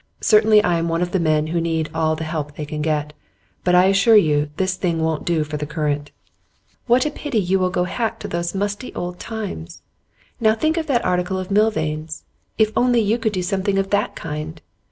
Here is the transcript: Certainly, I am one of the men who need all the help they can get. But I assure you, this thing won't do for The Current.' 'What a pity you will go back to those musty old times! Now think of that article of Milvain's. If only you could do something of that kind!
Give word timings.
Certainly, 0.21 0.63
I 0.63 0.79
am 0.79 0.89
one 0.89 1.03
of 1.03 1.11
the 1.11 1.19
men 1.19 1.45
who 1.45 1.61
need 1.61 1.91
all 1.93 2.15
the 2.15 2.23
help 2.23 2.55
they 2.55 2.65
can 2.65 2.81
get. 2.81 3.13
But 3.63 3.75
I 3.75 3.85
assure 3.85 4.15
you, 4.15 4.49
this 4.57 4.73
thing 4.75 4.99
won't 4.99 5.25
do 5.27 5.43
for 5.43 5.57
The 5.57 5.67
Current.' 5.67 6.09
'What 6.87 7.05
a 7.05 7.11
pity 7.11 7.37
you 7.37 7.59
will 7.59 7.69
go 7.69 7.85
back 7.85 8.19
to 8.21 8.27
those 8.27 8.55
musty 8.55 8.91
old 8.95 9.19
times! 9.19 9.83
Now 10.39 10.55
think 10.55 10.75
of 10.77 10.87
that 10.87 11.05
article 11.05 11.37
of 11.37 11.51
Milvain's. 11.51 12.23
If 12.57 12.71
only 12.75 12.99
you 12.99 13.19
could 13.19 13.33
do 13.33 13.43
something 13.43 13.77
of 13.77 13.91
that 13.91 14.15
kind! 14.15 14.59